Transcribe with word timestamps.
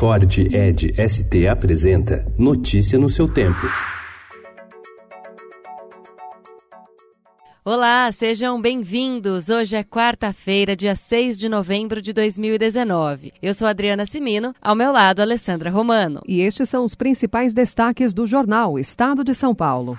Ford 0.00 0.24
Ed 0.50 0.94
ST 0.96 1.46
apresenta 1.46 2.24
Notícia 2.38 2.98
no 2.98 3.10
seu 3.10 3.28
tempo. 3.28 3.60
Olá, 7.62 8.10
sejam 8.10 8.58
bem-vindos. 8.58 9.50
Hoje 9.50 9.76
é 9.76 9.84
quarta-feira, 9.84 10.74
dia 10.74 10.96
6 10.96 11.38
de 11.38 11.50
novembro 11.50 12.00
de 12.00 12.14
2019. 12.14 13.34
Eu 13.42 13.52
sou 13.52 13.68
Adriana 13.68 14.06
Simino, 14.06 14.54
ao 14.58 14.74
meu 14.74 14.90
lado, 14.90 15.20
Alessandra 15.20 15.68
Romano. 15.68 16.22
E 16.26 16.40
estes 16.40 16.70
são 16.70 16.82
os 16.82 16.94
principais 16.94 17.52
destaques 17.52 18.14
do 18.14 18.26
jornal 18.26 18.78
Estado 18.78 19.22
de 19.22 19.34
São 19.34 19.54
Paulo. 19.54 19.98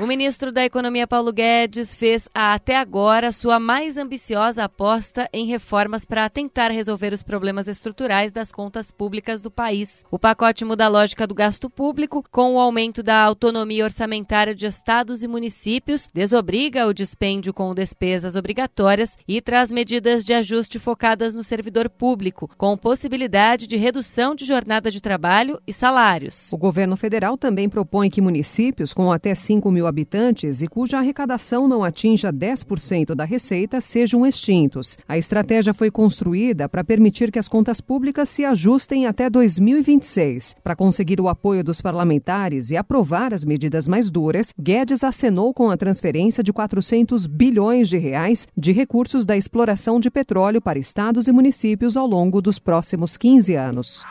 O 0.00 0.06
ministro 0.06 0.52
da 0.52 0.64
Economia 0.64 1.08
Paulo 1.08 1.32
Guedes 1.32 1.92
fez 1.92 2.28
até 2.32 2.76
agora 2.76 3.32
sua 3.32 3.58
mais 3.58 3.96
ambiciosa 3.96 4.62
aposta 4.62 5.28
em 5.32 5.44
reformas 5.46 6.04
para 6.04 6.30
tentar 6.30 6.70
resolver 6.70 7.12
os 7.12 7.24
problemas 7.24 7.66
estruturais 7.66 8.32
das 8.32 8.52
contas 8.52 8.92
públicas 8.92 9.42
do 9.42 9.50
país. 9.50 10.04
O 10.08 10.16
pacote 10.16 10.64
muda 10.64 10.84
a 10.84 10.88
lógica 10.88 11.26
do 11.26 11.34
gasto 11.34 11.68
público, 11.68 12.24
com 12.30 12.54
o 12.54 12.60
aumento 12.60 13.02
da 13.02 13.20
autonomia 13.24 13.82
orçamentária 13.82 14.54
de 14.54 14.66
estados 14.66 15.24
e 15.24 15.26
municípios, 15.26 16.08
desobriga 16.14 16.86
o 16.86 16.94
dispêndio 16.94 17.52
com 17.52 17.74
despesas 17.74 18.36
obrigatórias 18.36 19.18
e 19.26 19.40
traz 19.40 19.72
medidas 19.72 20.24
de 20.24 20.32
ajuste 20.32 20.78
focadas 20.78 21.34
no 21.34 21.42
servidor 21.42 21.90
público, 21.90 22.48
com 22.56 22.78
possibilidade 22.78 23.66
de 23.66 23.74
redução 23.74 24.36
de 24.36 24.44
jornada 24.44 24.92
de 24.92 25.00
trabalho 25.00 25.60
e 25.66 25.72
salários. 25.72 26.52
O 26.52 26.56
governo 26.56 26.96
federal 26.96 27.36
também 27.36 27.68
propõe 27.68 28.08
que 28.08 28.20
municípios 28.20 28.94
com 28.94 29.10
até 29.10 29.34
5 29.34 29.68
mil 29.72 29.87
habitantes 29.88 30.62
e 30.62 30.68
cuja 30.68 30.98
arrecadação 30.98 31.66
não 31.66 31.82
atinja 31.82 32.32
10% 32.32 33.14
da 33.14 33.24
receita 33.24 33.80
sejam 33.80 34.24
extintos. 34.24 34.96
A 35.08 35.18
estratégia 35.18 35.74
foi 35.74 35.90
construída 35.90 36.68
para 36.68 36.84
permitir 36.84 37.32
que 37.32 37.38
as 37.38 37.48
contas 37.48 37.80
públicas 37.80 38.28
se 38.28 38.44
ajustem 38.44 39.06
até 39.06 39.28
2026. 39.28 40.54
Para 40.62 40.76
conseguir 40.76 41.20
o 41.20 41.28
apoio 41.28 41.64
dos 41.64 41.80
parlamentares 41.80 42.70
e 42.70 42.76
aprovar 42.76 43.34
as 43.34 43.44
medidas 43.44 43.88
mais 43.88 44.10
duras, 44.10 44.52
Guedes 44.60 45.02
acenou 45.02 45.52
com 45.52 45.70
a 45.70 45.76
transferência 45.76 46.44
de 46.44 46.52
400 46.52 47.26
bilhões 47.26 47.88
de 47.88 47.98
reais 47.98 48.46
de 48.56 48.72
recursos 48.72 49.24
da 49.24 49.36
exploração 49.36 49.98
de 49.98 50.10
petróleo 50.10 50.60
para 50.60 50.78
estados 50.78 51.26
e 51.26 51.32
municípios 51.32 51.96
ao 51.96 52.06
longo 52.06 52.40
dos 52.42 52.58
próximos 52.58 53.16
15 53.16 53.54
anos. 53.54 54.04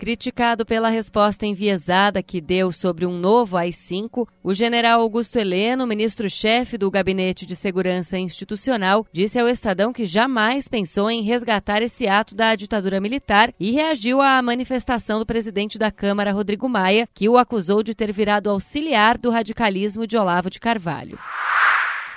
Criticado 0.00 0.64
pela 0.64 0.88
resposta 0.88 1.44
enviesada 1.44 2.22
que 2.22 2.40
deu 2.40 2.72
sobre 2.72 3.04
um 3.04 3.18
novo 3.18 3.58
AI-5, 3.58 4.26
o 4.42 4.54
general 4.54 5.02
Augusto 5.02 5.38
Heleno, 5.38 5.86
ministro-chefe 5.86 6.78
do 6.78 6.90
Gabinete 6.90 7.44
de 7.44 7.54
Segurança 7.54 8.16
Institucional, 8.18 9.06
disse 9.12 9.38
ao 9.38 9.46
Estadão 9.46 9.92
que 9.92 10.06
jamais 10.06 10.68
pensou 10.68 11.10
em 11.10 11.20
resgatar 11.20 11.82
esse 11.82 12.08
ato 12.08 12.34
da 12.34 12.54
ditadura 12.54 12.98
militar 12.98 13.52
e 13.60 13.72
reagiu 13.72 14.22
à 14.22 14.40
manifestação 14.40 15.18
do 15.18 15.26
presidente 15.26 15.78
da 15.78 15.90
Câmara, 15.90 16.32
Rodrigo 16.32 16.66
Maia, 16.66 17.06
que 17.12 17.28
o 17.28 17.36
acusou 17.36 17.82
de 17.82 17.94
ter 17.94 18.10
virado 18.10 18.48
auxiliar 18.48 19.18
do 19.18 19.28
radicalismo 19.28 20.06
de 20.06 20.16
Olavo 20.16 20.48
de 20.48 20.58
Carvalho. 20.58 21.18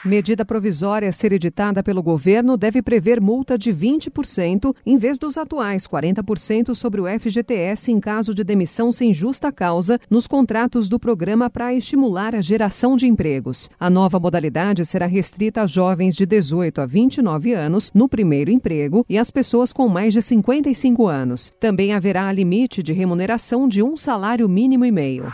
Medida 0.06 0.44
provisória 0.44 1.08
a 1.08 1.14
ser 1.14 1.32
editada 1.32 1.82
pelo 1.82 2.04
governo 2.04 2.58
deve 2.58 2.82
prever 2.82 3.22
multa 3.22 3.58
de 3.58 3.72
20%, 3.72 4.76
em 4.86 4.98
vez 4.98 5.18
dos 5.18 5.38
atuais 5.38 5.88
40% 5.88 6.76
sobre 6.76 7.00
o 7.00 7.06
FGTS 7.08 7.90
em 7.90 8.02
caso 8.02 8.36
de 8.36 8.44
demissão 8.44 8.92
sem 8.92 9.14
justa 9.14 9.50
causa 9.50 9.98
nos 10.10 10.28
contratos 10.28 10.90
do 10.90 11.00
programa 11.00 11.50
para 11.50 11.74
estimular 11.74 12.36
a 12.36 12.42
geração 12.42 12.98
de 12.98 13.08
empregos. 13.08 13.70
A 13.80 13.90
nova 13.90 14.20
modalidade 14.20 14.86
será 14.86 15.06
restrita 15.06 15.62
a 15.62 15.68
jovens 15.68 16.16
de 16.16 16.26
18 16.26 16.82
a 16.82 16.86
29 16.86 17.54
anos 17.54 17.90
no 17.94 18.10
primeiro 18.10 18.52
emprego 18.52 19.06
e 19.08 19.18
às 19.18 19.32
pessoas 19.32 19.72
com 19.72 19.88
mais 19.88 20.14
de 20.14 20.22
55 20.22 21.08
anos. 21.08 21.54
Também 21.62 21.94
haverá 21.94 22.30
limite 22.34 22.84
de 22.84 22.92
remuneração 22.92 23.70
de 23.70 23.82
um 23.82 23.96
salário 23.96 24.50
mínimo 24.50 24.84
e 24.84 24.92
meio. 24.92 25.32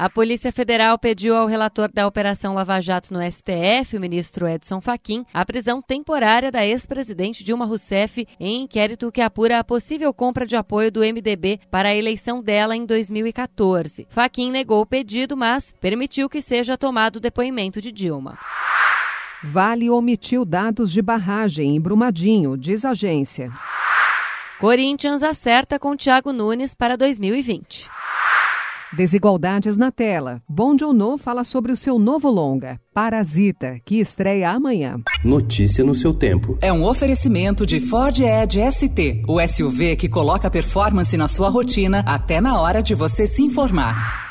A 0.00 0.08
Polícia 0.08 0.50
Federal 0.50 0.98
pediu 0.98 1.36
ao 1.36 1.46
relator 1.46 1.92
da 1.92 2.06
Operação 2.06 2.54
Lava 2.54 2.80
Jato 2.80 3.12
no 3.12 3.20
STF, 3.20 3.98
o 3.98 4.00
ministro 4.00 4.48
Edson 4.48 4.80
Fachin, 4.80 5.26
a 5.30 5.44
prisão 5.44 5.82
temporária 5.82 6.50
da 6.50 6.64
ex-presidente 6.66 7.44
Dilma 7.44 7.66
Rousseff 7.66 8.26
em 8.40 8.62
inquérito 8.62 9.12
que 9.12 9.20
apura 9.20 9.58
a 9.58 9.62
possível 9.62 10.10
compra 10.14 10.46
de 10.46 10.56
apoio 10.56 10.90
do 10.90 11.00
MDB 11.00 11.60
para 11.70 11.90
a 11.90 11.94
eleição 11.94 12.42
dela 12.42 12.74
em 12.74 12.86
2014. 12.86 14.06
Fachin 14.08 14.50
negou 14.50 14.80
o 14.80 14.86
pedido, 14.86 15.36
mas 15.36 15.74
permitiu 15.78 16.30
que 16.30 16.40
seja 16.40 16.78
tomado 16.78 17.16
o 17.16 17.20
depoimento 17.20 17.78
de 17.78 17.92
Dilma. 17.92 18.38
Vale 19.44 19.90
omitiu 19.90 20.46
dados 20.46 20.90
de 20.90 21.02
barragem 21.02 21.76
em 21.76 21.80
Brumadinho, 21.80 22.56
diz 22.56 22.86
agência. 22.86 23.52
Corinthians 24.58 25.22
acerta 25.22 25.78
com 25.78 25.94
Thiago 25.94 26.32
Nunes 26.32 26.74
para 26.74 26.96
2020. 26.96 27.99
Desigualdades 28.92 29.76
na 29.76 29.92
tela. 29.92 30.42
Bom 30.48 30.76
Joon 30.76 31.16
fala 31.16 31.44
sobre 31.44 31.70
o 31.70 31.76
seu 31.76 31.98
novo 31.98 32.28
longa, 32.28 32.80
Parasita, 32.92 33.78
que 33.84 34.00
estreia 34.00 34.50
amanhã. 34.50 35.00
Notícia 35.24 35.84
no 35.84 35.94
seu 35.94 36.12
tempo. 36.12 36.58
É 36.60 36.72
um 36.72 36.84
oferecimento 36.84 37.64
de 37.64 37.78
Ford 37.80 38.18
Edge 38.18 38.60
ST, 38.72 39.22
o 39.28 39.40
SUV 39.46 39.96
que 39.96 40.08
coloca 40.08 40.50
performance 40.50 41.16
na 41.16 41.28
sua 41.28 41.48
rotina 41.48 42.02
até 42.04 42.40
na 42.40 42.60
hora 42.60 42.82
de 42.82 42.94
você 42.94 43.26
se 43.26 43.42
informar. 43.42 44.29